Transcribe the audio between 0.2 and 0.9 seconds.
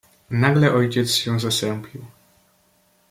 "Nagle